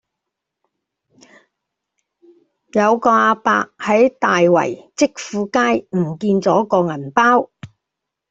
[2.73, 7.51] 有個亞伯喺大圍積富街唔見左個銀包